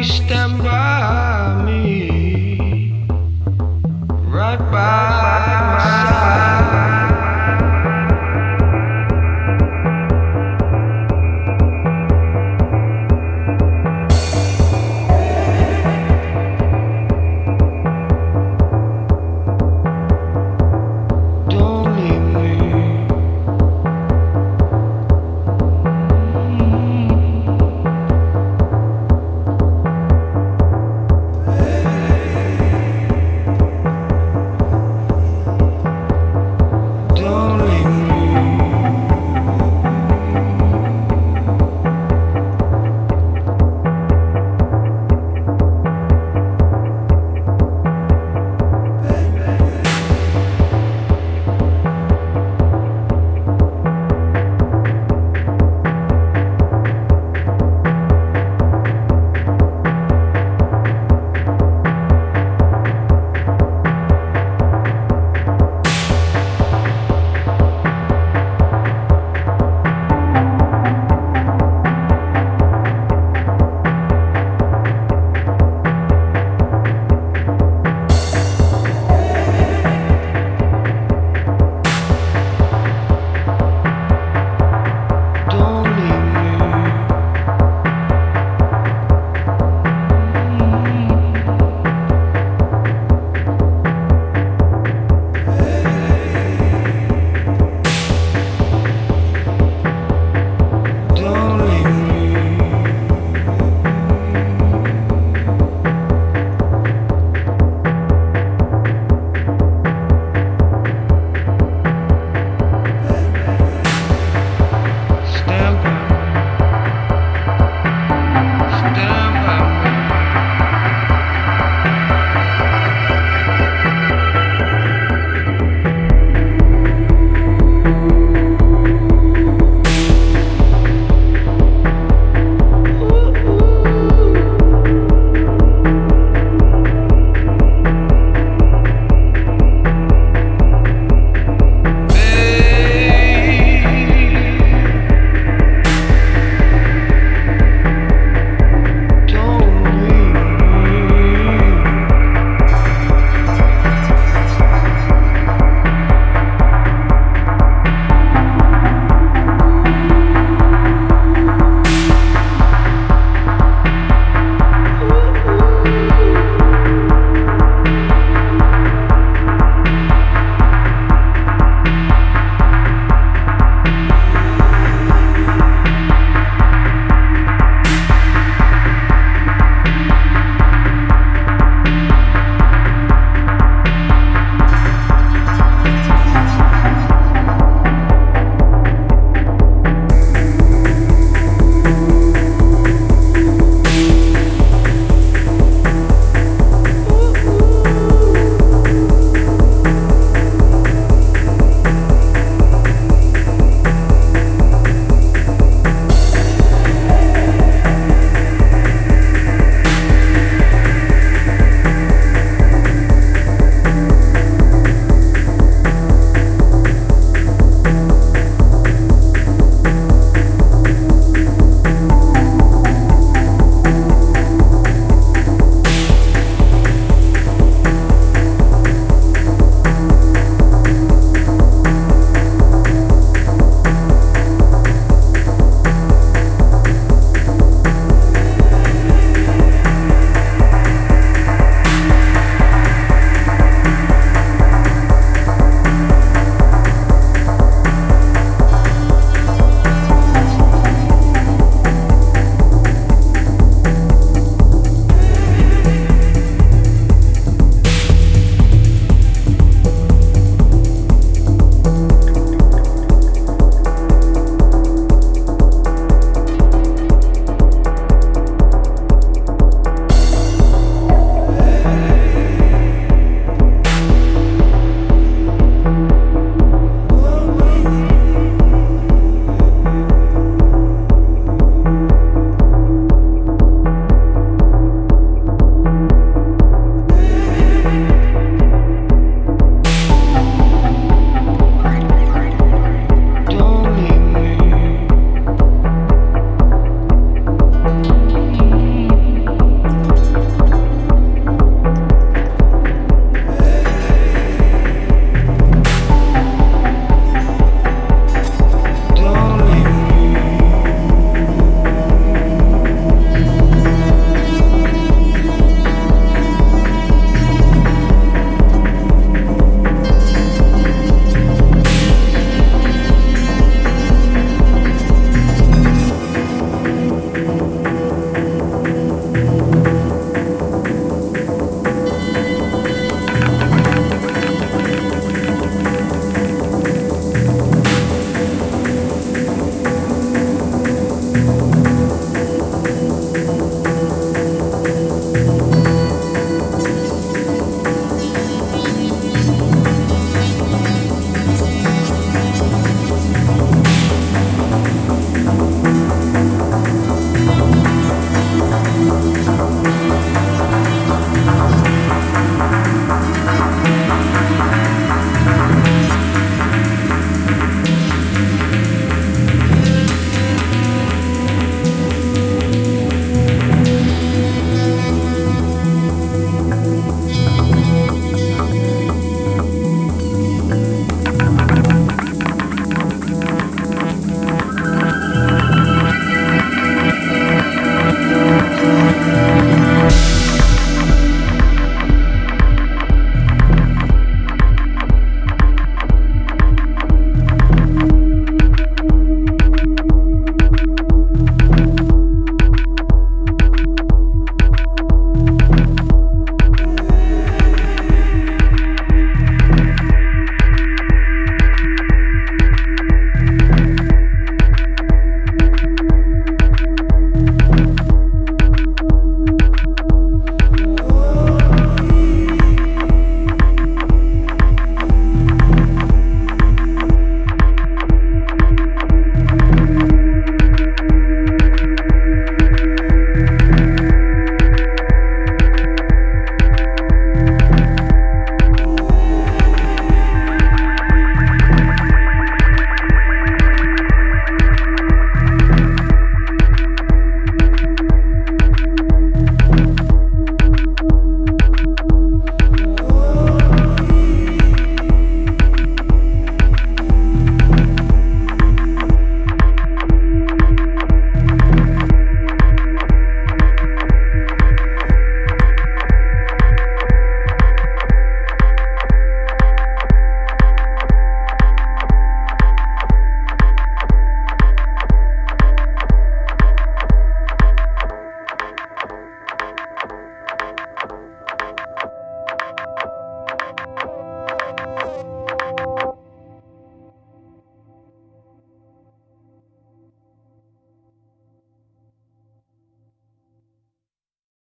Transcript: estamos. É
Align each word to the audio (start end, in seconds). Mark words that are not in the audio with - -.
estamos. 0.00 0.28
É 0.30 0.47